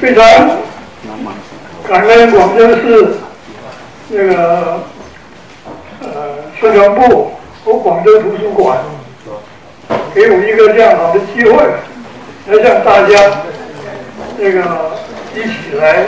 [0.00, 0.22] 非常
[1.88, 3.16] 感恩广州市
[4.08, 4.84] 那个
[6.00, 7.32] 呃宣传部
[7.64, 8.78] 和广州图书馆
[10.14, 11.52] 给我一个这样好的机会，
[12.46, 13.42] 来向大家
[14.38, 14.96] 这个
[15.34, 16.06] 一起来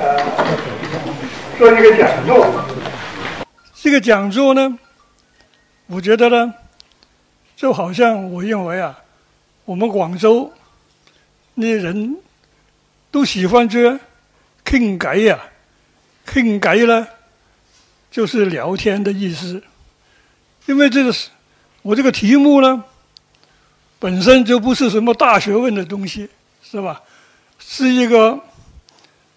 [0.00, 0.16] 呃
[1.58, 2.46] 做一个讲座。
[3.74, 4.78] 这个讲座呢，
[5.88, 6.54] 我觉得呢，
[7.56, 8.96] 就好像我认为啊，
[9.64, 10.52] 我们广州
[11.54, 12.18] 那些人。
[13.10, 13.98] 都喜欢这
[14.64, 15.38] 傾偈呀，
[16.26, 17.08] 傾偈呢，
[18.10, 19.62] 就是聊天的意思。
[20.66, 21.30] 因为这个是
[21.80, 22.84] 我这个题目呢，
[23.98, 26.28] 本身就不是什么大学问的东西，
[26.62, 27.00] 是吧？
[27.58, 28.38] 是一个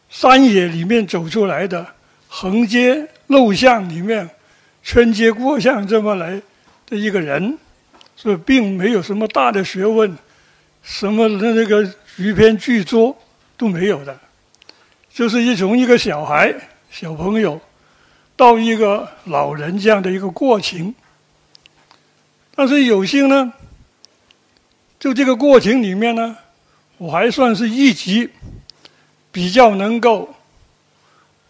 [0.10, 1.88] 山野里面走出来的，
[2.28, 4.30] 横街陋巷里面，
[4.84, 6.42] 穿街过巷这么来
[6.86, 7.58] 的一个人，
[8.18, 10.18] 所以并没有什么大的学问，
[10.84, 13.18] 什么那个鱼篇巨作。
[13.62, 14.20] 都没有的，
[15.14, 16.52] 就是一从一个小孩、
[16.90, 17.62] 小朋友
[18.36, 20.96] 到一个老人这样的一个过程。
[22.56, 23.54] 但是有幸呢，
[25.00, 26.36] 就这个过程里面呢，
[26.98, 28.32] 我还算是一级
[29.32, 30.34] 比较能够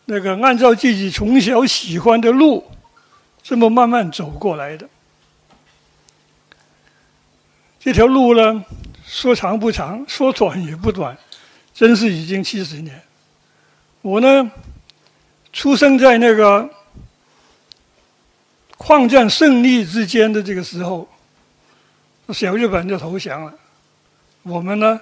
[0.04, 2.70] 那个按照自己从小喜欢的路
[3.42, 4.90] 这么慢慢走过来的。
[7.80, 8.66] 这条路呢，
[9.06, 11.18] 说长不长，说短也不短。
[11.74, 13.02] 真是已经七十年。
[14.02, 14.52] 我呢，
[15.54, 16.70] 出生在那个
[18.80, 21.08] 抗战胜利之间的这个时候，
[22.30, 23.54] 小日本就投降了。
[24.44, 25.00] 我们呢，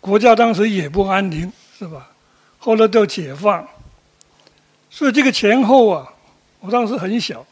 [0.00, 2.10] 国家当时也不安宁，是吧？
[2.58, 3.66] 后来都解放，
[4.90, 6.12] 所以这个前后啊，
[6.58, 7.46] 我当时很小，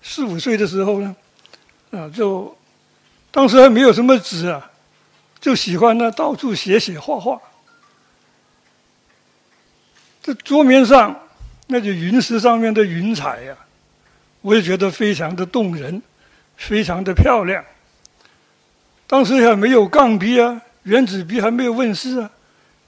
[0.00, 1.16] 四五岁的时候呢，
[1.90, 2.56] 啊，就
[3.30, 4.70] 当时还没有什么纸啊，
[5.40, 7.40] 就喜欢呢到处写写画画。
[10.26, 11.16] 这桌面上，
[11.68, 13.56] 那就云石上面的云彩呀，
[14.40, 16.02] 我也觉得非常的动人，
[16.56, 17.64] 非常的漂亮。
[19.06, 22.28] 当时还没有钢笔啊，圆珠笔还没有问世啊，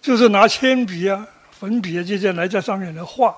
[0.02, 3.32] 就是拿铅笔啊、粉笔啊这些来在上面来画，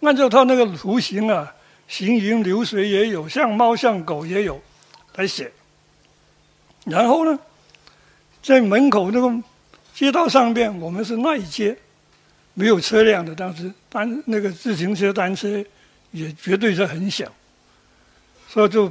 [0.00, 1.54] 按照它那个图形啊，
[1.86, 4.60] 行云流水也有，像猫像狗也有，
[5.14, 5.52] 来写。
[6.86, 7.38] 然后呢，
[8.42, 9.32] 在门口那个
[9.94, 11.78] 街道上边，我们是那一街。
[12.54, 15.64] 没有车辆的，当时单那个自行车、单车
[16.10, 17.30] 也绝对是很小，
[18.48, 18.90] 所以就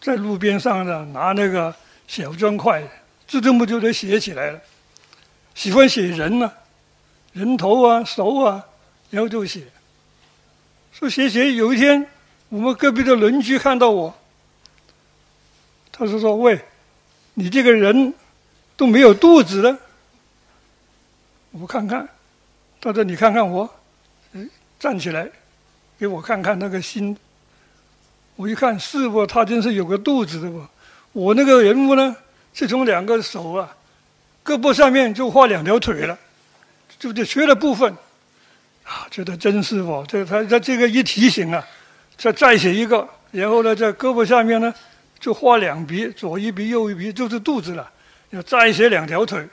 [0.00, 1.74] 在路边上呢，拿那个
[2.06, 2.82] 小砖块，
[3.26, 4.60] 就这么就得写起来了。
[5.54, 6.52] 喜欢写人呢，
[7.32, 8.64] 人头啊、手啊，
[9.10, 9.62] 然后就写。
[10.92, 12.06] 说写写，有一天
[12.48, 14.14] 我们隔壁的邻居看到我，
[15.90, 16.60] 他说说喂，
[17.34, 18.12] 你这个人
[18.76, 19.78] 都没有肚子了，
[21.52, 22.08] 我看看。
[22.80, 23.68] 他说：“你看看我，
[24.32, 25.28] 嗯站起来，
[25.98, 27.16] 给我看看那个心。”
[28.36, 30.64] 我一看，是不，他真是有个肚子的不？
[31.10, 32.16] 我那个人物呢，
[32.54, 33.76] 是从两个手啊，
[34.44, 36.16] 胳膊上面就画两条腿了，
[37.00, 37.92] 就这缺了部分，
[38.84, 41.66] 啊，觉得真是哦，这他他这个一提醒啊，
[42.16, 44.72] 再再写一个，然后呢，在胳膊下面呢，
[45.18, 47.90] 就画两笔，左一笔，右一笔，就是肚子了，
[48.30, 49.44] 要再写两条腿，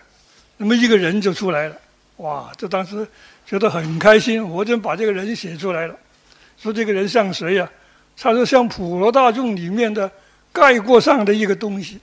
[0.57, 1.75] 那么一个人就出来了。
[2.17, 2.49] 哇！
[2.57, 3.05] 这当时
[3.45, 5.95] 觉得很开心，我就把这个人写出来了。
[6.57, 7.69] 说这个人像谁呀？
[8.17, 10.09] 他说像普罗大众里面的
[10.53, 11.99] 概括上的一个东西，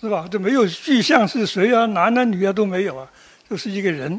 [0.00, 0.26] 是吧？
[0.30, 3.06] 这没有具象是谁啊，男啊女啊都没有啊，
[3.50, 4.18] 就是一个人。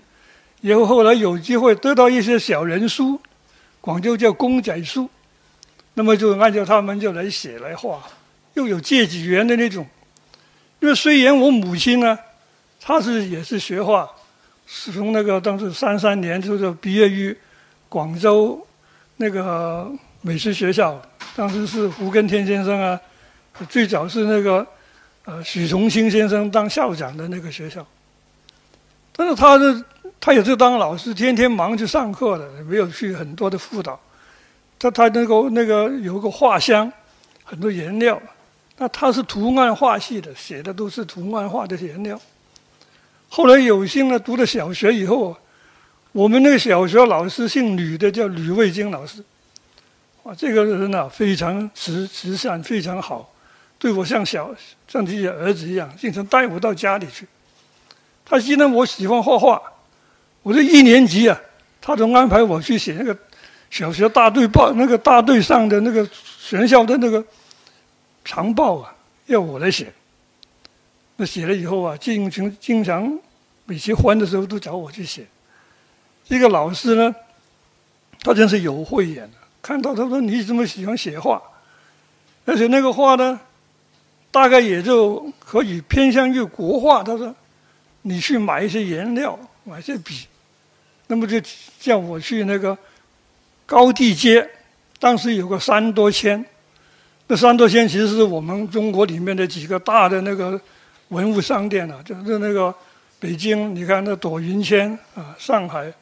[0.62, 3.20] 然后后来有机会得到一些小人书，
[3.82, 5.10] 广州叫公仔书，
[5.96, 8.04] 那么就按照他们就来写来画，
[8.54, 9.88] 又有借几元的那种。
[10.82, 12.20] 因为虽然我母亲呢，
[12.80, 14.08] 她是也是学画。
[14.72, 17.36] 是从那个当时三三年就是毕业于
[17.90, 18.64] 广州
[19.18, 19.92] 那个
[20.22, 21.02] 美术学校，
[21.36, 23.02] 当时是胡根天先生啊，
[23.68, 24.66] 最早是那个
[25.26, 27.84] 呃许崇清先生当校长的那个学校。
[29.12, 29.84] 但是他是
[30.22, 34.00] 他也是当老师，天天忙去上课的，没有去很多的辅导。
[34.78, 36.90] 他他那个那个有个画箱，
[37.44, 38.22] 很多颜料，
[38.78, 42.22] 那他是图案画系的，写的都是图案画的颜料。
[43.30, 45.38] 后来有幸呢，读了小学以后，
[46.12, 49.24] 我们那个小学老师姓吕的，叫吕卫京老师。
[50.24, 53.32] 啊，这个人呢非常慈慈善，非常好，
[53.78, 54.54] 对我像小
[54.88, 57.28] 像自己的儿子一样，经常带我到家里去。
[58.26, 59.62] 他记得我喜欢画画，
[60.44, 61.40] 我这一年级啊，
[61.80, 63.18] 他都安排我去写那个
[63.70, 67.24] 小学大队报，那个大队上的那个学校的那个
[68.26, 68.94] 长报啊，
[69.28, 69.94] 要我来写。
[71.22, 73.20] 那写了以后啊，经经经常
[73.66, 75.28] 每次欢的时候都找我去写。
[76.26, 77.14] 这个老师呢，
[78.22, 79.30] 他真是有慧眼
[79.62, 81.42] 看到他说你这么喜欢写画，
[82.46, 83.38] 而且那个画呢，
[84.32, 87.04] 大概也就可以偏向于国画。
[87.04, 87.36] 他说，
[88.04, 90.26] 你去买一些颜料，买些笔，
[91.08, 91.38] 那么就
[91.82, 92.78] 叫我去那个
[93.66, 94.50] 高地街，
[95.00, 96.46] 当时有个三多千，
[97.28, 100.60] 那三多千其实是我们中国里面的几个大的那个
[101.10, 102.74] 文物商店啊，就是那个
[103.20, 105.94] 北京，你看那朵云轩啊，上海。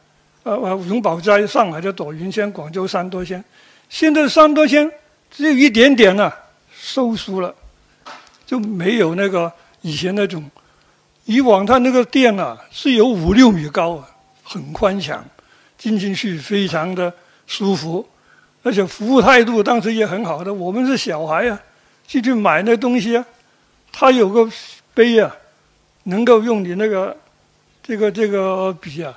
[0.44, 3.44] 呃呃，永宝斋，上海的朵云轩，广州三多轩，
[3.90, 4.90] 现在三多轩
[5.30, 6.34] 只有一点点了，
[6.72, 7.54] 收缩了，
[8.46, 9.52] 就没有那个
[9.82, 10.50] 以前那种。
[11.26, 14.08] 以往他那个店啊是有五六米高啊，
[14.42, 15.22] 很宽敞，
[15.78, 17.14] 进进去非常的
[17.46, 18.08] 舒服，
[18.64, 20.54] 而且服务态度当时也很好的。
[20.54, 21.60] 我们是小孩啊，
[22.08, 23.26] 进去买那东西啊，
[23.92, 24.50] 他有个
[24.98, 25.38] 杯啊，
[26.06, 27.16] 能够用你那个
[27.84, 29.14] 这个这个笔啊。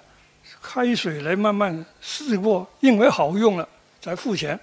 [0.62, 3.66] 开水来慢慢试过，认为好用了
[4.02, 4.58] 才付钱，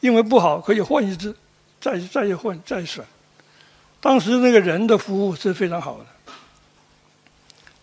[0.00, 1.34] 认为不好可以换一支，
[1.78, 3.04] 再再换再选。
[4.00, 6.32] 当时那个人的服务是非常好的。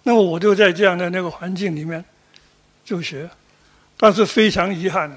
[0.02, 2.04] 那么我就在这样的那个环境里面
[2.84, 3.30] 就学，
[3.98, 5.12] 但是非常遗憾，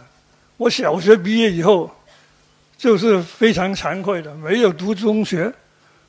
[0.58, 1.91] 我小学毕业以后
[2.76, 5.50] 就是非常惭愧的，没有读中学，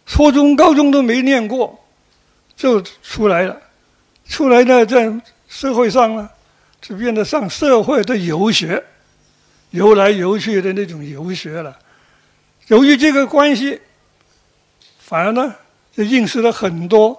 [0.07, 1.79] 初中、高中都没念过，
[2.55, 3.61] 就出来了，
[4.27, 5.13] 出来呢在。
[5.49, 6.29] 社会上呢，
[6.81, 8.83] 就变得上社会的游学，
[9.69, 11.73] 游来游去的那种游学了。
[12.67, 13.79] 由于这个关系，
[14.99, 15.55] 反而呢，
[15.95, 17.17] 就认识了很多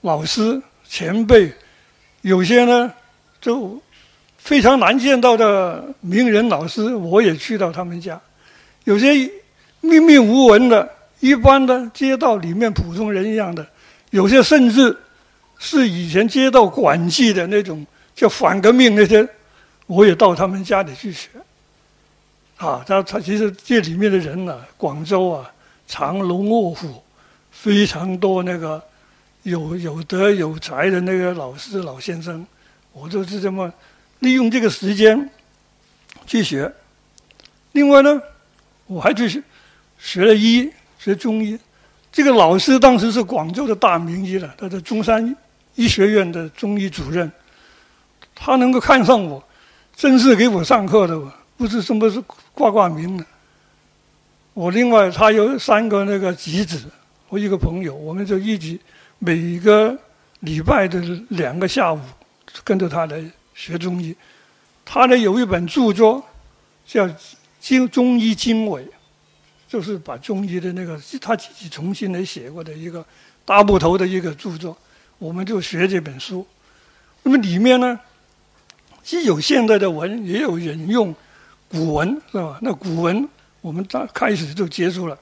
[0.00, 1.52] 老师前辈，
[2.22, 2.92] 有些呢
[3.40, 3.80] 就
[4.36, 8.20] 非常难见到的名人老师，我也去到他们家；
[8.82, 9.30] 有些
[9.80, 13.66] 默默无闻的、一般的街道里面普通人一样的，
[14.10, 14.96] 有些甚至。
[15.60, 17.84] 是以前街道管制的那种
[18.14, 19.28] 叫反革命那些，
[19.86, 21.30] 我也到他们家里去学。
[22.58, 25.50] 啊，他他其实这里面的人呢，广州啊，
[25.88, 27.02] 藏龙卧虎，
[27.50, 28.80] 非常多那个
[29.42, 32.46] 有有德有才的那个老师老先生，
[32.92, 33.72] 我就是这么
[34.20, 35.28] 利用这个时间
[36.24, 36.72] 去学。
[37.72, 38.22] 另外呢，
[38.86, 39.42] 我还去
[39.98, 41.58] 学了医，学中医。
[42.10, 45.36] 这个老师当时是广州的大名医了，他在中山。
[45.74, 47.30] 医学院的中医主任，
[48.34, 49.40] 他能够看上我，
[49.94, 51.16] 真是给我上课的，
[51.56, 52.20] 不是什么是
[52.52, 53.24] 挂挂名的。
[54.54, 56.86] 我另外他有三个那个侄子，
[57.28, 58.80] 我一个朋友，我们就一起
[59.20, 59.96] 每个
[60.40, 62.00] 礼拜的两个下午
[62.64, 63.22] 跟着他来
[63.54, 64.12] 学中医。
[64.84, 66.20] 他呢有一本著作
[66.84, 67.06] 叫
[67.60, 68.82] 《经中医经纬》，
[69.68, 73.04] 就是把中医的那个他自己重新来写过的一个
[73.44, 74.76] 大部头的一个著作。
[75.18, 76.46] 我们就学这本书，
[77.22, 78.00] 那么里面呢，
[79.02, 81.14] 既有现代的文，也有引用
[81.68, 82.58] 古文，是吧？
[82.62, 83.28] 那古文
[83.60, 85.18] 我们大开始就接触了。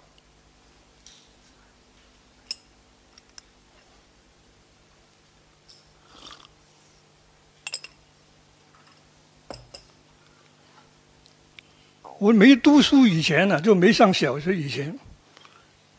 [12.26, 14.98] 我没读书以前呢，就没上小学以前，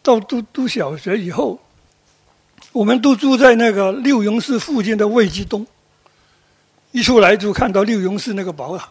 [0.03, 1.57] 到读读小学以后。
[2.73, 5.65] 我们都住在那个六榕寺附近的魏集东，
[6.91, 8.89] 一出来就看到六榕寺那个宝塔，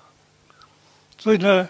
[1.19, 1.69] 所以呢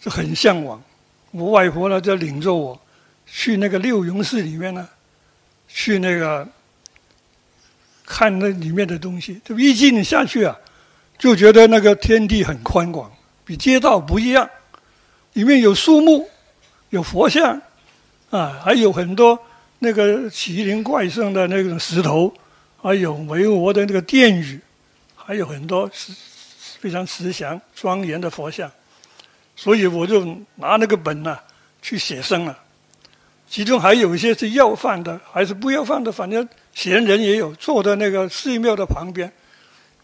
[0.00, 0.82] 就很向往。
[1.30, 2.80] 我外婆呢就领着我
[3.26, 4.88] 去那个六榕寺里面呢，
[5.68, 6.48] 去那个
[8.06, 9.38] 看那里面的东西。
[9.44, 10.56] 就一进下去啊，
[11.18, 13.12] 就觉得那个天地很宽广，
[13.44, 14.48] 比街道不一样。
[15.34, 16.28] 里面有树木，
[16.90, 17.60] 有佛像，
[18.30, 19.38] 啊，还有很多。
[19.84, 22.32] 那个奇灵怪圣的那种石头，
[22.80, 24.60] 还有巍峨的那个殿宇，
[25.16, 25.90] 还有很多
[26.78, 28.70] 非常慈祥庄严的佛像，
[29.56, 30.24] 所以我就
[30.54, 31.36] 拿那个本呢
[31.82, 32.56] 去写生了。
[33.48, 39.32] 其中还有一些是要饭的，还是不要饭的，反正闲人也有坐在那个寺庙的旁边，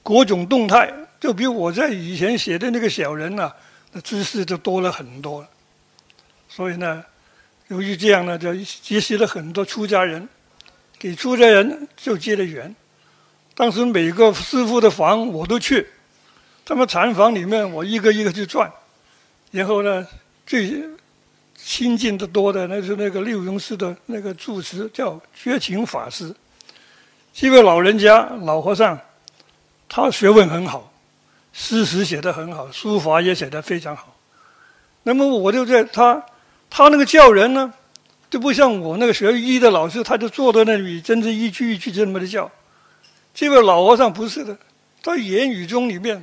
[0.02, 3.52] 各种动态，就比我在以前写的那个小人呐，
[3.92, 5.46] 那知识就多了很多。
[6.48, 7.04] 所以呢。
[7.70, 10.26] 由于这样呢，就结识了很多出家人，
[10.98, 12.74] 给出家人就结了缘。
[13.54, 15.86] 当时每个师傅的房我都去，
[16.64, 18.72] 他们禅房里面我一个一个去转。
[19.50, 20.06] 然后呢，
[20.46, 20.82] 最
[21.54, 26.34] 亲近的多的那是那个六榕寺的那个住持叫觉勤法师，
[27.34, 28.98] 这位老人家老和尚，
[29.90, 30.90] 他学问很好，
[31.52, 34.16] 诗词写得很好，书法也写得非常好。
[35.02, 36.24] 那么我就在他。
[36.70, 37.72] 他那个叫人呢，
[38.28, 42.50] 就不像我那个学医的老师，他就坐在那里，真是一句一句这么的叫。
[43.32, 44.54] 这位老和尚不是的，
[45.02, 46.22] 在言语中里面，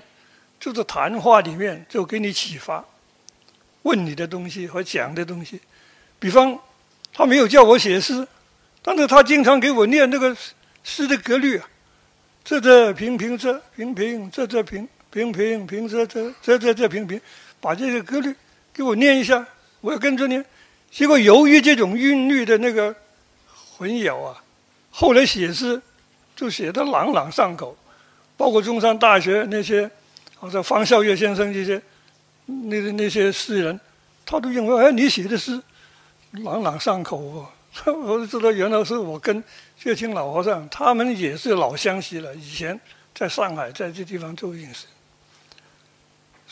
[0.60, 2.86] 就是谈话里面就给你启发，
[3.82, 5.60] 问你的东西和讲的东西。
[6.20, 6.60] 比方，
[7.12, 8.28] 他没有叫我写诗，
[8.84, 10.38] 但是他经常给我念那个
[10.84, 11.68] 诗的格律啊，
[12.44, 17.22] 这这平平仄平平仄仄平平平平仄仄仄仄仄平平，
[17.62, 18.36] 把这个格律
[18.74, 19.48] 给我念一下，
[19.80, 20.44] 我要跟着念。
[20.92, 22.94] 结果由于这种韵律的那个
[23.78, 24.44] 混淆啊，
[24.90, 25.82] 后来写诗
[26.36, 27.78] 就写得朗朗上口，
[28.36, 29.90] 包括中山大学那些，
[30.36, 31.82] 好像方孝岳先生这些，
[32.48, 33.80] 那那些诗人，
[34.26, 35.62] 他都认为哎，你写的诗
[36.44, 37.48] 朗朗上口哦。
[37.86, 39.42] 我就知道原来是我跟
[39.78, 42.78] 薛清老和尚，他们也是老乡识了，以前
[43.14, 44.88] 在上海在这地方做认识。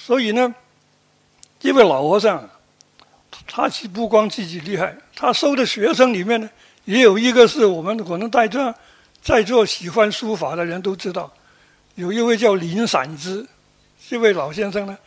[0.05, 0.53] 所以呢，
[1.59, 2.49] 这位老和尚。
[3.47, 6.49] 他其不光自己厉害，他收的学生里面呢，
[6.85, 8.73] 也有一个是我们可能在座
[9.21, 11.31] 在座喜欢书法的人都知道，
[11.95, 13.45] 有一位叫林散之，
[14.07, 14.97] 这位老先生呢，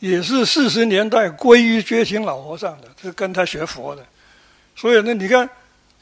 [0.00, 4.04] 也是四十年代皈依觉清老和尚的，是跟他学佛的。
[4.76, 5.48] 所以呢，你看，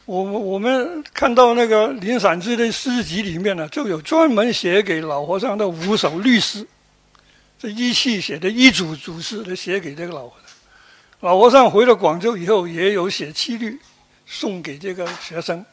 [0.07, 6.67] 我我们看到那个林散之的诗集里面呢，就有专门写给老和尚的五首律诗，
[7.59, 10.57] 这一气写的一组组诗都写给这个老和尚。
[11.21, 13.81] 老和尚回了广州以后，也有写七律
[14.25, 15.65] 送给这个学生。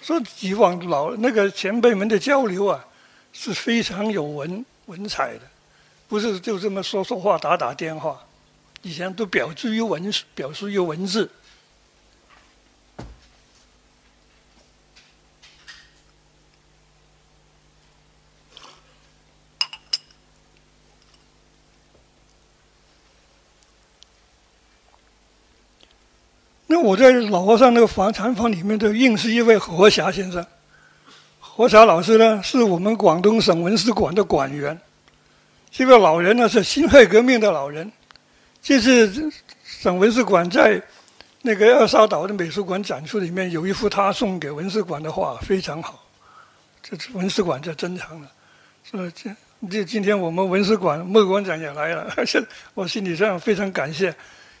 [0.00, 2.84] 说以往老那个前辈们的交流啊，
[3.32, 5.42] 是非常有文文采的，
[6.08, 8.24] 不是就这么说说话、打打电话，
[8.82, 11.28] 以前都表之于文，表示于文字。
[26.80, 30.44] 我在老和尚那个房禅房里面，就认识一位何霞先生。
[31.38, 34.78] 何霞老师呢，是我们广东省文史馆的馆员。
[35.70, 37.90] 这位老人呢，是辛亥革命的老人。
[38.62, 39.30] 这次
[39.64, 40.80] 省文史馆在
[41.42, 46.02] 那个二沙岛的美术馆展出里面，有一幅他送给文史馆的画，非常好。
[46.82, 48.28] 这次文史馆就珍藏了。
[48.82, 49.30] 说这
[49.70, 52.42] 这今天我们文史馆莫馆长也来了， 而且
[52.74, 54.14] 我心里上非常感谢，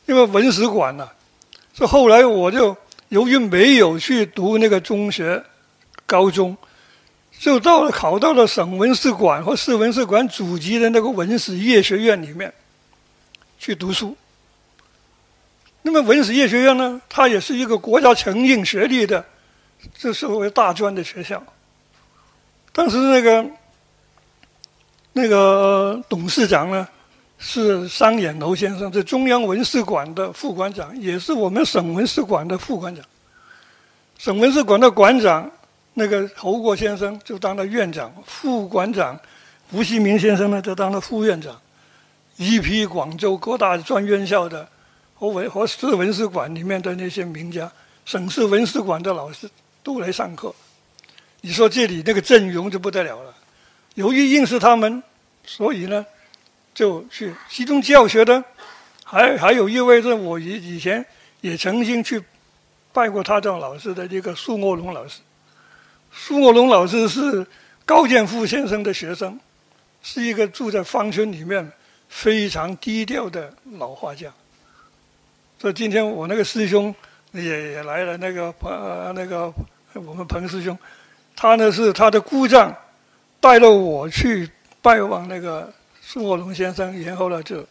[0.06, 1.08] 因为文史馆呢。
[1.72, 2.76] 这后来我就
[3.08, 5.42] 由于没有去读那个中学、
[6.06, 6.56] 高中，
[7.38, 12.52] 就到了考到了省文史馆和市文史馆祖籍的那个文史夜学院里面
[13.58, 14.16] 去读书。
[15.82, 19.24] 那么文史夜学院呢，它也是一个国家承认学历的，
[19.96, 21.42] 这是为大专的学校。
[22.72, 23.46] 当时那个
[25.14, 26.86] 那个董事长呢？
[27.42, 33.02] 是商演楼先生，是中央文史馆的副馆长，也是我们省文史馆的副馆长。
[34.18, 35.50] 省文史馆的馆长
[35.94, 39.18] 那个侯国先生就当了院长，副馆长
[39.72, 41.58] 吴锡明先生呢就当了副院长。
[42.36, 44.68] 一批广州各大专院校的
[45.14, 47.72] 和文和市文史馆里面的那些名家，
[48.04, 49.48] 省市文史馆的老师
[49.82, 50.54] 都来上课。
[51.40, 53.34] 你说这里那个阵容就不得了了。
[53.94, 55.02] 由于认识他们，
[55.46, 56.04] 所以呢。
[56.72, 58.42] 就去其中教学的，
[59.04, 61.04] 还还有一位是我以以前
[61.40, 62.22] 也曾经去
[62.92, 65.20] 拜过他当老师的这个苏墨龙老师。
[66.12, 67.46] 苏墨龙老师是
[67.84, 69.38] 高剑父先生的学生，
[70.02, 71.70] 是一个住在芳村里面
[72.08, 74.32] 非常低调的老画家。
[75.58, 76.94] 所以今天我那个师兄
[77.32, 79.52] 也也来了，那个彭那个
[79.94, 80.78] 我们彭师兄，
[81.36, 82.74] 他呢是他的姑丈
[83.40, 84.48] 带了我去
[84.80, 85.70] 拜望那个。
[86.12, 87.64] 宋国龙先生，然后呢，就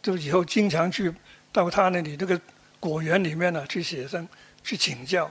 [0.00, 1.12] 就以后经常去
[1.50, 2.40] 到他那里那个
[2.78, 4.28] 果园里面呢去写生、
[4.62, 5.28] 去请教，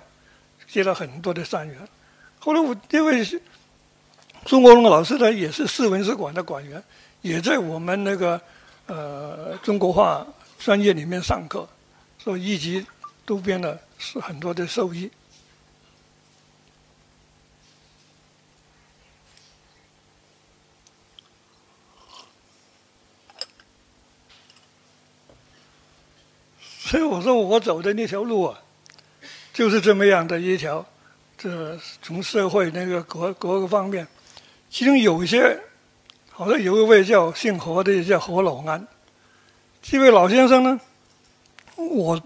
[0.68, 1.78] 结了很多的善缘。
[2.40, 3.24] 后来我因为
[4.46, 6.84] 宋国龙老师呢也是市文史馆的馆员，
[7.22, 8.42] 也在我们那个
[8.88, 10.28] 呃中国画
[10.60, 11.66] 专业里面上课，
[12.20, 12.86] 所以一直
[13.25, 15.10] 都编了是很多的受益。
[26.92, 28.60] 所以我说我走的那条路啊，
[29.54, 30.86] 就是这么样的一条，
[31.38, 34.06] 这从社会那个各各个方面，
[34.70, 35.58] 其中有一些，
[36.30, 38.86] 好像有一位叫姓何的叫何老安，
[39.82, 40.78] 这位老先生呢，
[41.78, 42.22] 我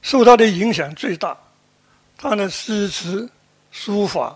[0.00, 1.36] 受他的影响最大，
[2.16, 3.28] 他的诗词、
[3.70, 4.34] 书法、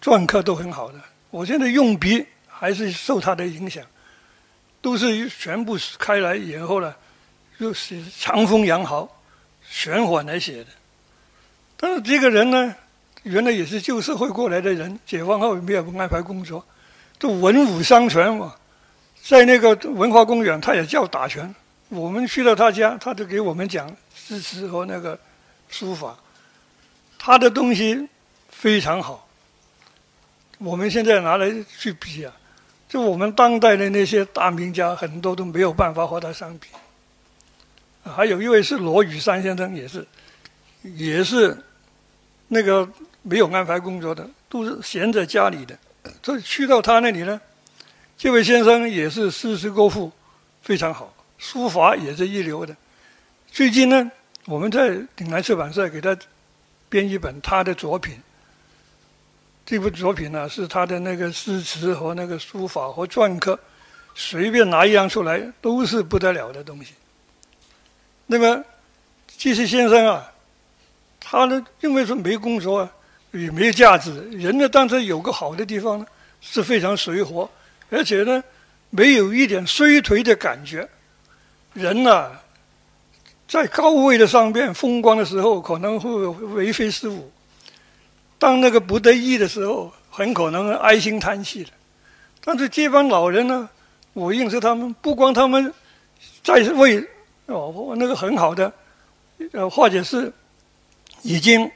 [0.00, 3.84] 篆刻都很好的，我现在用笔还是受他的影响，
[4.80, 6.94] 都是全部开来以后呢。
[7.62, 9.08] 就是长风扬毫、
[9.70, 10.70] 玄缓来写的，
[11.76, 12.74] 但是这个人呢，
[13.22, 16.66] 原来也是旧社会过来的人，解放后没有安排工作，
[17.20, 18.56] 都文武双全嘛。
[19.22, 21.54] 在那个文化公园，他也教打拳。
[21.90, 25.16] 我们去到他家，他就给我们讲诗词和那个
[25.68, 26.18] 书法。
[27.16, 28.08] 他的东西
[28.48, 29.28] 非常好。
[30.58, 32.32] 我们现在拿来去比啊，
[32.88, 36.66] 就我们当代的那些大名家，很多都没有办法和他相比。
[38.02, 40.06] 还有一位是罗宇山先生，也是，
[40.82, 41.56] 也是
[42.48, 42.88] 那个
[43.22, 45.78] 没有安排工作的，都是闲在家里的。
[46.20, 47.40] 这去到他那里呢？
[48.18, 50.10] 这位先生也是诗词歌赋
[50.62, 52.76] 非常好，书法也是一流的。
[53.50, 54.10] 最近呢，
[54.46, 56.16] 我们在岭南出版社给他
[56.88, 58.20] 编一本他的作品。
[59.64, 63.58] 这部作品呢，是他的那个诗词和那个书法和篆刻，
[64.14, 66.94] 随便拿一样出来都是不得了的东西。
[68.32, 68.64] 那么
[69.36, 70.32] 这些先生啊，
[71.20, 72.88] 他呢认为说没工作，
[73.30, 74.22] 也没有价值。
[74.30, 76.06] 人呢，但是有个好的地方呢，
[76.40, 77.46] 是非常随和。
[77.90, 78.42] 而且呢，
[78.88, 80.88] 没有一点衰颓的感觉。
[81.74, 82.30] 人呐，
[83.46, 87.30] 在高位的上边风光的时候，可能会为非是物；
[88.38, 91.70] 当那个不得意的时候，很可能唉声叹气的。
[92.42, 93.68] 但是这帮老人呢，
[94.14, 95.72] 我认识他们，不光他们
[96.42, 97.06] 在位
[97.52, 98.72] 哦，那个很好的，
[99.52, 100.32] 呃，或者是
[101.22, 101.70] 已经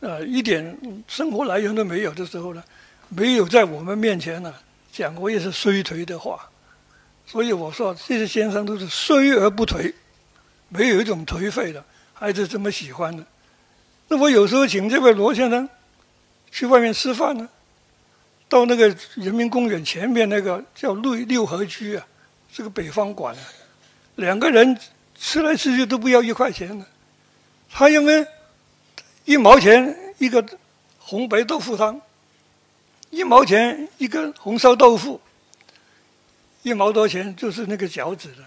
[0.00, 2.62] 呃一点生活来源都没有的时候呢，
[3.08, 4.54] 没有在我们面前呢。
[4.92, 6.50] 讲过一些衰颓的话，
[7.24, 9.94] 所以我说这些先生都是衰而不颓，
[10.68, 13.24] 没有一种颓废的，还是这么喜欢的。
[14.08, 15.68] 那我有时候请这位罗先生
[16.50, 17.48] 去外面吃饭呢，
[18.48, 22.04] 到那个人民公园前面那个叫六六合居啊，
[22.52, 23.32] 这个北方馆，
[24.16, 24.76] 两个人
[25.20, 26.84] 吃来吃去都不要一块钱的，
[27.70, 28.26] 他因为
[29.26, 30.44] 一毛钱一个
[30.98, 32.00] 红白豆腐汤。
[33.10, 35.20] 一毛钱一个红烧豆腐，
[36.62, 38.44] 一毛多钱就是那个饺子的，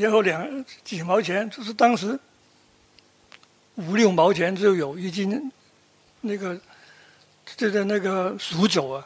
[0.00, 2.16] 然后两几毛钱就是当时
[3.74, 5.50] 五六毛钱就有一斤
[6.20, 6.56] 那个
[7.56, 9.04] 就在那个熟酒啊。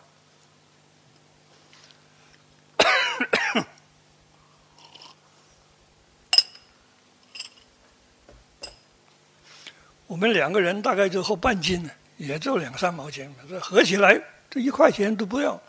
[10.11, 14.21] 我们两个人大概就喝半斤，也就两三毛钱，这合起来。
[14.51, 15.63] 这一块钱都不要，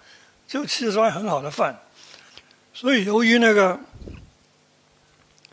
[0.47, 1.79] 就吃上很好的饭。
[2.73, 3.79] 所以由于那个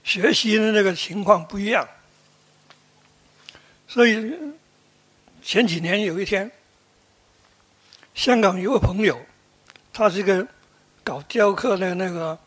[0.02, 1.86] 学习的那个情况不一样，
[3.86, 4.34] 所以
[5.42, 6.50] 前几年有一天，
[8.14, 9.20] 香港有个朋友，
[9.92, 10.48] 他是一个
[11.04, 12.38] 搞雕刻的那个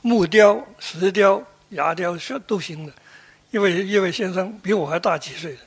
[0.00, 2.92] 木雕、石雕、牙雕都行的，
[3.52, 5.58] 一位一位先生比我还大几岁，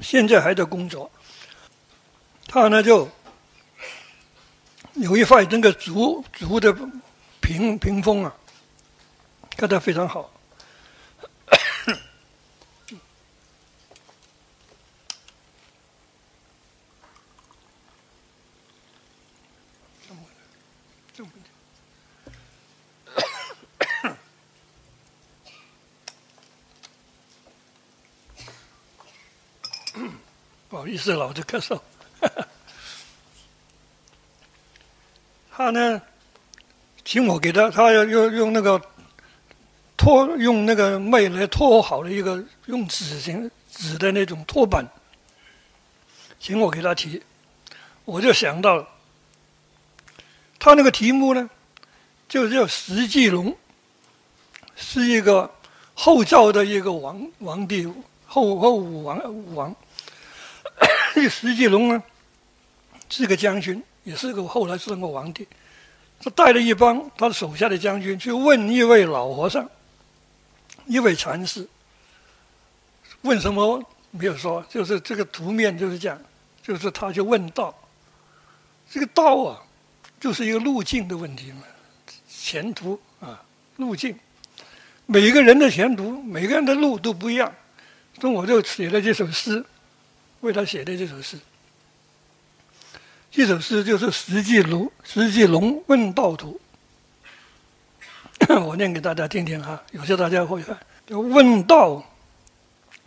[0.00, 1.10] 现在还在工作。
[2.46, 3.08] 他呢就
[4.92, 6.70] 有一块那个竹竹的
[7.40, 8.36] 屏屏风啊，
[9.56, 10.30] 刻得非常好。
[30.96, 31.78] 不好意思，老子咳嗽。
[35.52, 36.00] 他呢，
[37.04, 38.80] 请我给他，他要用用那个
[39.96, 44.88] 托用那个麦来托好的一个用纸型纸的那种托板，
[46.40, 47.22] 请我给他提，
[48.06, 48.88] 我就想到了，
[50.58, 51.50] 他那个题目呢，
[52.26, 53.54] 就叫石继龙，
[54.74, 55.50] 是一个
[55.94, 57.86] 后赵的一个王皇帝，
[58.26, 59.76] 后后武王武王。
[61.16, 62.02] 这 石继龙呢，
[63.08, 65.48] 是个将军，也是个后来是个皇帝。
[66.20, 69.66] 他带了一帮他手下的将军去问一位老和尚，
[70.84, 71.66] 一位禅师。
[73.22, 76.20] 问什么没有说，就是这个图面就是这样，
[76.62, 77.74] 就是他就问道。
[78.90, 79.62] 这个道啊，
[80.20, 81.62] 就是一个路径的问题嘛，
[82.28, 83.42] 前途啊，
[83.76, 84.14] 路径。
[85.06, 87.50] 每个人的前途，每个人的路都不一样。
[88.20, 89.64] 所以我就写了这首诗。
[90.46, 91.38] 为他写的这首诗，
[93.32, 96.60] 这首诗就是《石继龙石继龙问道图》。
[98.62, 100.78] 我念给大家听听哈，有些大家会看。
[101.08, 102.04] 问道，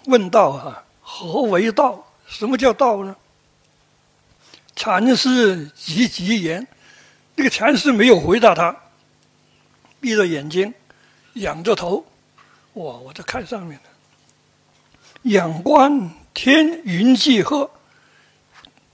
[0.05, 2.05] 问道哈，何为道？
[2.27, 3.15] 什么叫道呢？
[4.75, 6.67] 禅师急急言，
[7.35, 8.75] 那个禅师没有回答他，
[10.01, 10.73] 闭着眼睛，
[11.35, 12.05] 仰着头，
[12.73, 16.11] 哇，我在看上面的，仰观。
[16.41, 17.69] 天云际鹤，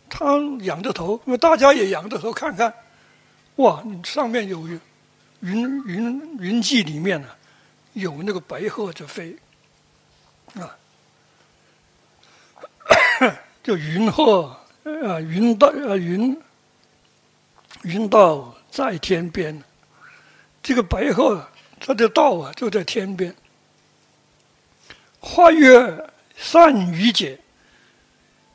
[0.09, 2.73] 他仰着头，那大家也仰着头看看，
[3.57, 4.81] 哇，上面有云
[5.85, 7.27] 云云际里面呢，
[7.93, 9.37] 有那个白鹤在飞，
[10.55, 10.73] 啊，
[13.61, 16.41] 就云鹤啊，云道啊云
[17.83, 19.63] 云道在天边，
[20.63, 21.47] 这个白鹤
[21.79, 23.35] 它的道啊就在天边，
[25.19, 26.09] 花月。
[26.35, 27.39] 善于解，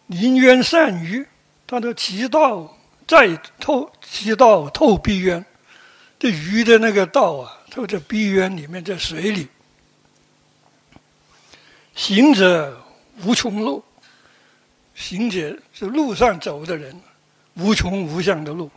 [0.07, 1.27] 临渊善于，
[1.66, 5.45] 他的其道在透，其道透碧渊。
[6.19, 9.49] 这鱼的那个道啊，透在碧渊里面，在水里。
[11.95, 12.81] 行者
[13.25, 13.83] 无穷路，
[14.95, 16.99] 行者是路上走的人，
[17.55, 18.71] 无穷无相的路。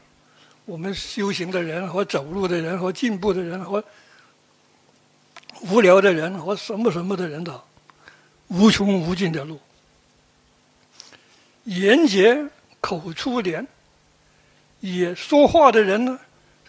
[0.66, 3.84] 我们修行的人和走路的人和进步的人和
[5.62, 7.62] 无聊的人和什么什么的人的。
[8.54, 9.60] 无穷无尽的路，
[11.64, 12.46] 言结
[12.80, 13.68] 口出莲，
[14.80, 16.20] 也说话的人呢，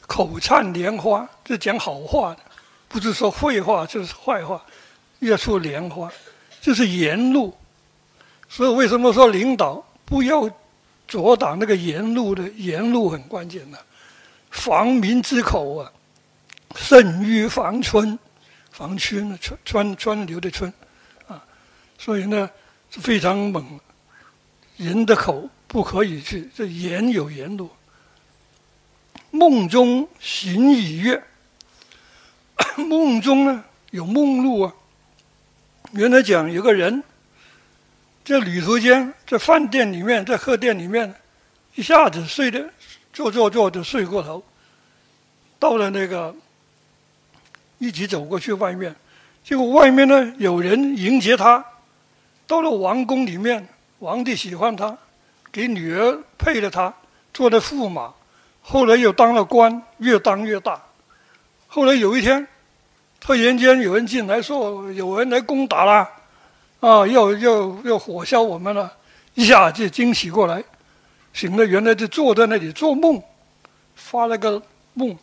[0.06, 2.40] 口灿莲花，是讲好话的，
[2.88, 4.64] 不是说废话就是坏话，
[5.18, 6.10] 要出莲花，
[6.62, 7.54] 这是言路。
[8.48, 10.50] 所以为什么说领导不要
[11.06, 13.78] 阻挡那个言路的言路很关键的，
[14.50, 15.92] 防民之口啊，
[16.76, 18.18] 胜于防春，
[18.70, 20.72] 防春川川川流的春。
[22.04, 22.50] 所以呢，
[22.90, 23.80] 是非常猛。
[24.76, 27.70] 人的口不可以去，这言有言路。
[29.30, 31.24] 梦中行已月，
[32.76, 34.74] 梦中呢有梦路啊。
[35.92, 37.02] 原来讲有个人，
[38.22, 41.14] 在旅途间，在饭店里面，在客店里面，
[41.74, 42.68] 一下子睡的
[43.14, 44.44] 坐坐坐就睡过头，
[45.58, 46.36] 到了那个
[47.78, 48.94] 一起走过去外面，
[49.42, 51.64] 结果外面呢有人迎接他。
[52.46, 53.66] 到了王宫里面，
[53.98, 54.96] 皇帝喜欢他，
[55.50, 56.92] 给女儿配了他，
[57.32, 58.12] 做了驸马。
[58.60, 60.82] 后来又当了官，越当越大。
[61.66, 62.46] 后来有一天，
[63.18, 66.08] 突然间有人进来说，有人来攻打了，
[66.80, 68.92] 啊，要要要火烧我们了，
[69.34, 70.62] 一下就惊喜过来，
[71.32, 73.22] 醒了，原来就坐在那里做梦，
[73.94, 75.16] 发了个梦，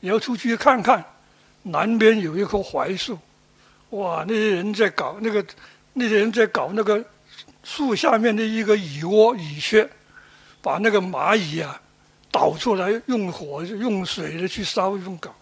[0.00, 1.04] 要出去看看，
[1.62, 3.18] 南边有一棵槐树，
[3.90, 5.44] 哇，那些人在搞那个。
[5.94, 7.04] 那些人在搞那个
[7.64, 9.88] 树下面的一个蚁窝、蚁穴，
[10.62, 11.80] 把那个蚂蚁啊
[12.30, 15.34] 导出来，用火、用水的去烧，用搞。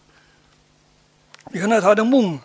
[1.53, 2.39] 原来他的梦，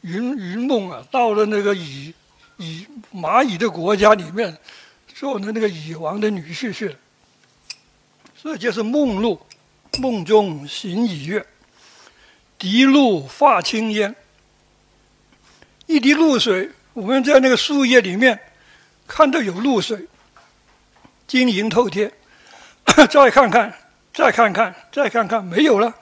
[0.00, 2.12] 云云梦啊，到了那个蚁
[2.56, 4.58] 蚁蚂蚁的国家里面，
[5.14, 6.96] 做了那个蚁王的女婿去了。
[8.34, 9.40] 所以就是梦露，
[9.98, 11.46] 梦中行蚁月，
[12.58, 14.14] 滴露化青烟，
[15.86, 16.70] 一滴露水。
[16.96, 18.40] 我们在那个树叶里面
[19.06, 20.06] 看到有露水，
[21.26, 22.10] 晶莹透天。
[23.10, 23.70] 再看看，
[24.14, 25.94] 再看看，再看看，没有了。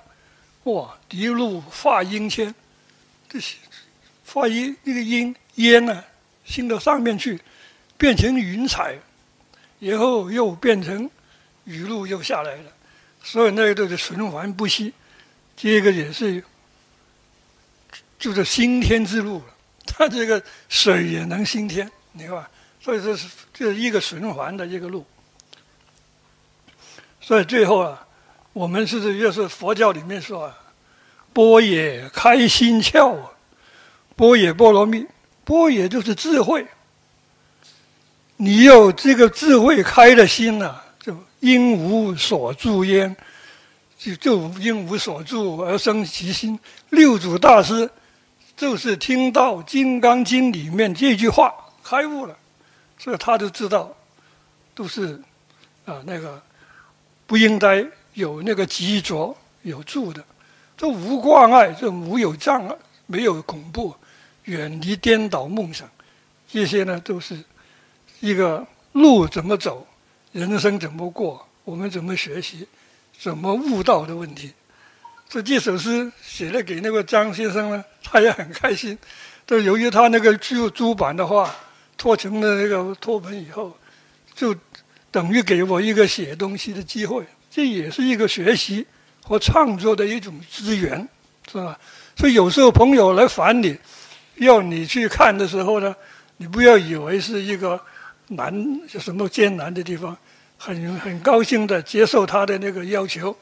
[0.64, 0.96] 哇！
[1.08, 2.54] 滴露化阴天，
[3.28, 3.56] 这些
[4.24, 6.04] 化阴那个阴烟呢，
[6.44, 7.40] 升到上面去，
[7.98, 8.96] 变成云彩，
[9.80, 11.10] 然后又变成
[11.64, 12.72] 雨露又下来了。
[13.20, 14.94] 所以那个都是循环不息。
[15.56, 16.44] 这个也是，
[18.16, 19.53] 就是新天之路了。
[19.96, 22.44] 它这个水也能兴天，你看，
[22.80, 25.04] 所以这是这是一个循环的一个路。
[27.20, 28.06] 所以最后啊，
[28.52, 30.58] 我们是就是佛教里面说啊，
[31.32, 33.30] 波也开心窍啊，
[34.16, 35.06] 波也波罗蜜，
[35.44, 36.66] 波也就是智慧。
[38.36, 43.14] 你有这个智慧开了心了，就因无所住焉，
[43.96, 46.58] 就就因无所住而生其心。
[46.90, 47.88] 六祖大师。
[48.56, 52.36] 就是听到《金刚经》里面这句话开悟了，
[52.98, 53.94] 所以他就知道，
[54.74, 55.20] 都是
[55.84, 56.40] 啊那个
[57.26, 60.24] 不应该有那个执着有住的，
[60.76, 63.94] 这无挂碍，这无有障碍，没有恐怖，
[64.44, 65.88] 远离颠倒梦想，
[66.48, 67.42] 这些呢都是
[68.20, 69.86] 一个路怎么走，
[70.32, 72.68] 人生怎么过，我们怎么学习，
[73.18, 74.52] 怎么悟道的问题。
[75.34, 78.96] 这这首诗写了给那个张先生呢，他也很开心。
[79.44, 81.52] 就由于他那个出出版的话，
[81.98, 83.76] 脱成了那个脱本以后，
[84.32, 84.54] 就
[85.10, 88.86] 等于给我一个写东西的机会，这也是一个学习
[89.24, 91.08] 和创作的一种资源，
[91.50, 91.76] 是吧？
[92.16, 93.76] 所以有时候朋友来烦你，
[94.36, 95.96] 要你去看的时候呢，
[96.36, 97.80] 你不要以为是一个
[98.28, 100.16] 难什么艰难的地方，
[100.56, 103.36] 很很高兴的接受他的那个要求，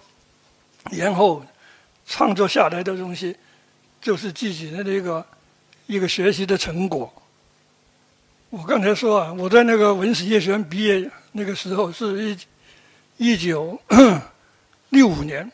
[0.90, 1.44] 然后。
[2.06, 3.36] 创作下来的东西，
[4.00, 5.24] 就是自己的那个
[5.86, 7.12] 一个学习的成果。
[8.50, 12.36] 我刚才说啊，我在那个文史业学毕业那个时候是一
[13.16, 13.80] 一九
[14.90, 15.50] 六五年，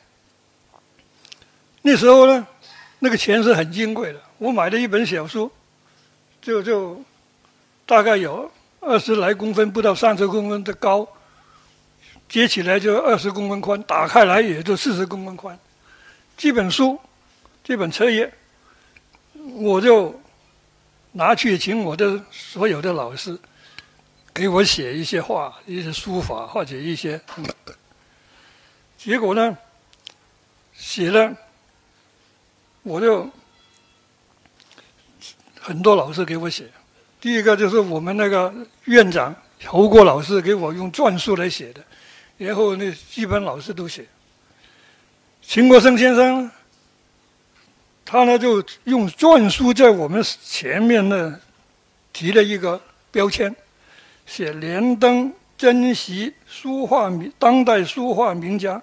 [1.82, 2.46] 那时候呢，
[2.98, 4.20] 那个钱是很金贵的。
[4.38, 5.48] 我买的一本小书，
[6.42, 7.00] 就就
[7.86, 11.06] 大概有二十来公分，不到三十公分的高，
[12.28, 15.56] 接起来就二十公分宽，打开来也就四十公分宽。
[16.38, 16.98] 这本书，
[17.62, 18.32] 这本册页，
[19.56, 20.18] 我就。
[21.12, 23.36] 拿去请我的所有的老师
[24.32, 27.20] 给我写一些话，一些书法或者一些，
[28.96, 29.56] 结果呢，
[30.74, 31.34] 写了，
[32.82, 33.28] 我就
[35.58, 36.70] 很多老师给我写。
[37.20, 41.82] 第一个就是我们那个院长侯国老师给我用篆书来写的，
[42.36, 44.06] 然后那基本老师都写。
[45.48, 46.50] 秦国生先生。
[48.04, 51.40] 他呢就用篆书在我们前面呢
[52.12, 52.78] 提了一个
[53.10, 53.56] 标签，
[54.26, 58.82] 写“连登珍惜书画名当代书画名家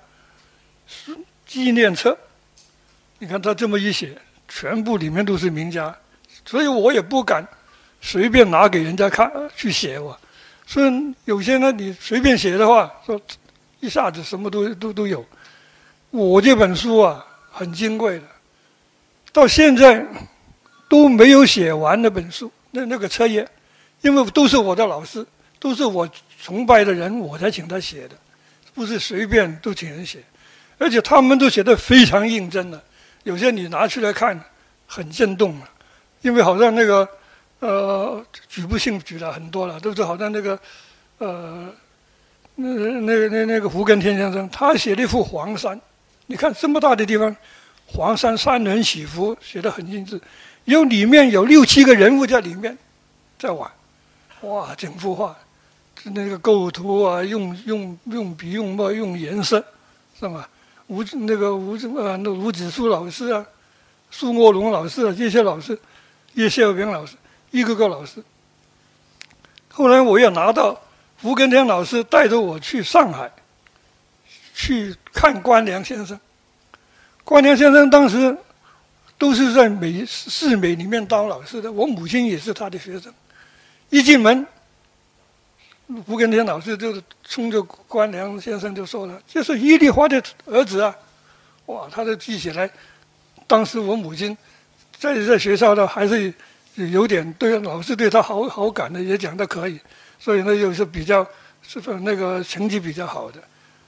[1.45, 2.17] 纪念册”。
[3.19, 5.95] 你看他这么一写，全部里面都是名家，
[6.43, 7.47] 所以我也不敢
[8.01, 10.19] 随便拿给人家看去写我。
[10.65, 13.21] 所以有些呢，你随便写的话，说
[13.81, 15.23] 一下子什么都都都有。
[16.15, 18.23] 我这本书啊，很金贵的。
[19.33, 20.05] 到现在
[20.87, 23.45] 都没有写完那本书，那那个册页，
[23.99, 25.25] 因为都是我的老师，
[25.59, 26.09] 都是我
[26.41, 28.15] 崇拜的人，我才请他写的，
[28.73, 30.19] 不是随便都请人写，
[30.77, 32.81] 而且他们都写的非常认真的，
[33.23, 34.39] 有些你拿出来看，
[34.87, 35.69] 很震动啊，
[36.21, 37.05] 因为好像那个
[37.59, 40.57] 呃举不胜举了很多了，都是好像那个
[41.17, 41.69] 呃
[42.55, 42.69] 那
[43.01, 45.77] 那个那那个胡根天先生，他写了一幅黄山，
[46.27, 47.35] 你看这么大的地方。
[47.87, 50.19] 黄山山峦起伏，写得很精致，
[50.63, 52.75] 有里面有六七个人物在里面，
[53.37, 53.71] 在玩，
[54.41, 55.37] 哇，整幅画，
[56.05, 59.63] 那个构图啊，用用用笔用墨用颜色，
[60.19, 60.49] 是吧？
[60.87, 63.45] 吴那个吴呃那吴子书老师啊，
[64.09, 65.79] 苏墨龙老师啊，这些老师，
[66.33, 67.15] 叶孝平老师，
[67.51, 68.21] 一个个老师。
[69.69, 70.75] 后来我又拿到
[71.21, 73.31] 吴根天老师带着我去上海，
[74.55, 76.17] 去看关良先生。
[77.25, 78.35] 关良先生当时
[79.17, 83.13] 都是在美市美里面当老师的，我母亲也是他的学生。
[83.89, 84.47] 一进门，
[86.07, 90.95] 吴根天老师就冲着关良先生就说了：“这是伊丽华的儿子啊！”
[91.67, 92.69] 哇，他都记起来。
[93.47, 94.35] 当时我母亲
[94.97, 96.33] 在在学校呢，还是
[96.75, 99.79] 有点对老师对他好好感的，也讲的可以，
[100.17, 101.27] 所以呢又是比较
[101.61, 103.41] 是那个成绩比较好的。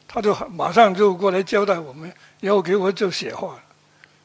[0.07, 3.59] 他就马上就过来交代我们，然后给我就写画了。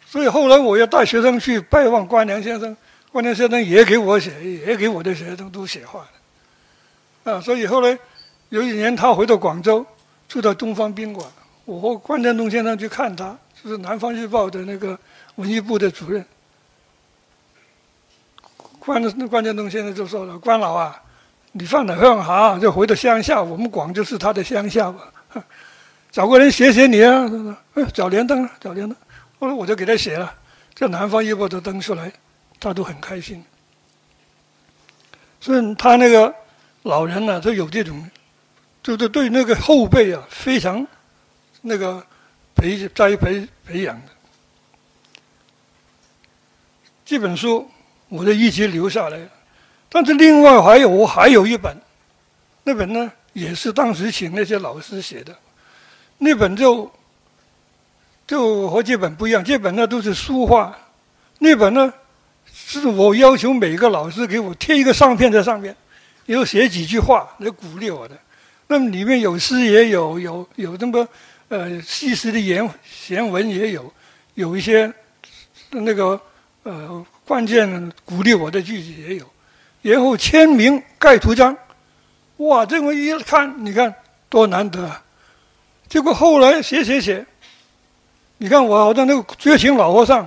[0.06, 2.76] 所以后来我要带学生去拜望关良先生，
[3.10, 6.06] 关良先生也给我写，也给我的学生都写画
[7.24, 7.32] 的。
[7.32, 7.98] 啊，所以后来
[8.50, 9.84] 有一年他回到广州，
[10.28, 11.26] 住到东方宾馆，
[11.64, 14.98] 我和关振东先生去看他，就是《南方日报》的那个
[15.36, 16.24] 文艺部的主任。
[18.78, 21.00] 关关振东先生就说了：“关老啊，
[21.52, 25.12] 你放哪放好，就回到乡下，我们广州是他的乡下吧。”
[26.12, 27.27] 找个人写写你啊！
[27.72, 28.94] 哎，找连登，找连登。
[29.40, 30.33] 后来我就给他写了，
[30.75, 32.12] 在《南方日报》都登出来，
[32.61, 33.42] 他都很开心。
[35.40, 36.33] 所以他那个
[36.83, 38.11] 老人呢，都有这种，
[38.83, 40.87] 就是对那个后辈啊，非常
[41.62, 42.07] 那个
[42.55, 44.12] 培栽培培养的。
[47.07, 47.68] 这本书
[48.11, 49.18] 我就一直留下来，
[49.88, 51.75] 但是另外还有我还有一本，
[52.64, 55.35] 那本呢也是当时请那些老师写的。
[56.24, 56.88] 那本就
[58.28, 60.72] 就和这本不一样，这本呢都是书画，
[61.40, 61.92] 那本呢
[62.46, 65.74] 是我要求每个老师给我贴一个相片在上面，
[66.24, 68.16] 然后写几句话来鼓励我的。
[68.68, 71.08] 那么里面有诗也有，有有那么
[71.48, 73.92] 呃细诗的言闲文也有，
[74.35, 74.90] 有一些
[75.70, 76.18] 那个
[76.62, 79.26] 呃关键鼓励我的句子也有，
[79.82, 81.56] 然后签名盖图章，
[82.37, 83.92] 哇，这么一看，你看
[84.28, 85.02] 多难得啊！
[85.92, 87.22] 结果后来写写写，
[88.38, 90.26] 你看我好像那个绝情老和尚，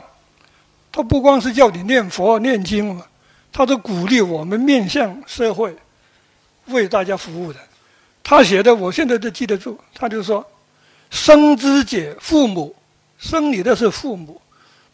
[0.92, 3.04] 他不光是叫你念佛念经嘛，
[3.52, 5.76] 他是鼓励我们面向社会，
[6.68, 7.60] 为大家服务的。
[8.24, 10.46] 他写的我现在都记得住，他就说
[11.10, 12.76] ：“生之者父母，
[13.18, 14.40] 生你的是父母；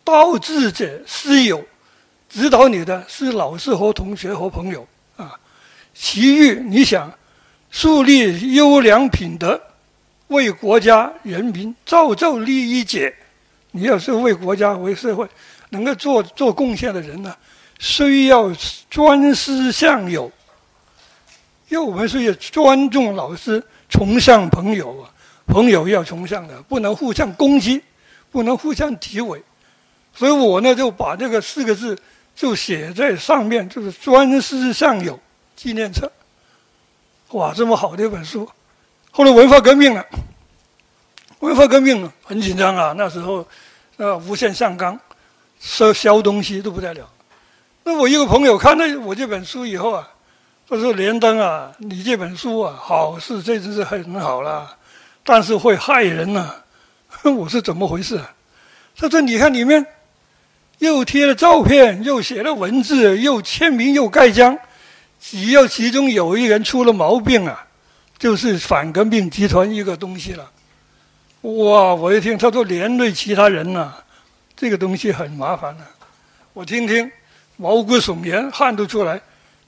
[0.05, 1.61] 道之者师友，
[2.29, 5.37] 指导你的是老师和同学和朋友啊。
[5.93, 7.13] 其余你想
[7.69, 9.61] 树立优良品德。”
[10.31, 13.13] 为国家人民造就利益者，
[13.71, 15.27] 你要是为国家为社会
[15.69, 17.35] 能够做做贡献的人呢，
[17.79, 18.49] 需要
[18.89, 20.31] 专师向友，
[21.67, 25.11] 因为我们是要尊重老师，崇尚朋友啊，
[25.47, 27.83] 朋友要崇尚的，不能互相攻击，
[28.31, 29.43] 不能互相诋毁。
[30.15, 31.97] 所以我呢就把这个四个字
[32.33, 35.19] 就写在上面，就是“专师尚友”
[35.57, 36.09] 纪念册。
[37.31, 38.49] 哇，这么好的一本书！
[39.11, 40.05] 后来文化革命了，
[41.39, 43.45] 文化革命很紧张啊，那时候
[43.97, 44.97] 呃无限上纲，
[45.59, 47.09] 烧烧东西都不得了。
[47.83, 50.07] 那我一个朋友看了我这本书以后啊，
[50.69, 54.77] 他说：“连登啊，你这本书啊，好是这真是很好了，
[55.23, 56.55] 但是会害人呐。
[57.23, 58.19] ”我是怎么回事？
[58.95, 59.85] 他说：“你看里面。”
[60.81, 64.57] 又贴了照片，又写了文字，又签名，又盖章。
[65.19, 67.67] 只要其中有一人出了毛病啊，
[68.21, 70.51] 就是反革命集团一个东西了。
[71.41, 71.95] 哇！
[71.95, 73.91] 我一听他说连累其他人呐，
[74.55, 75.83] 这个东西很麻烦的。
[76.53, 77.11] 我听听，
[77.57, 79.19] 毛骨悚然，汗都出来，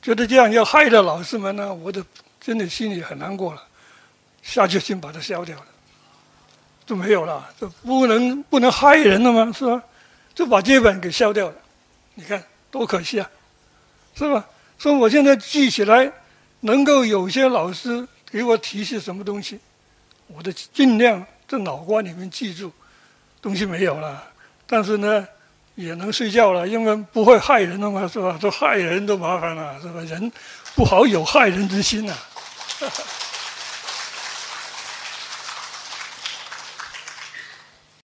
[0.03, 2.03] 觉得这样要害了老师们呢，我都
[2.39, 3.63] 真的心里很难过了。
[4.43, 5.65] 下决心把它消掉了，
[6.85, 7.49] 就没有了。
[7.59, 9.51] 就不能不能害人了吗？
[9.51, 9.81] 是吧？
[10.35, 11.55] 就把这本给消掉了，
[12.13, 13.27] 你看多可惜啊，
[14.13, 14.45] 是吧？
[14.77, 16.11] 所以我现在记起来，
[16.59, 19.59] 能够有些老师给我提示什么东西，
[20.25, 22.73] 我都尽量在脑瓜里面记住。
[23.39, 24.23] 东西没有了，
[24.65, 25.27] 但是呢，
[25.75, 28.35] 也能睡觉了，因为不会害人的嘛，是吧？
[28.41, 29.99] 都害人都麻烦了，是吧？
[30.01, 30.31] 人
[30.73, 32.17] 不好有害人之心呐。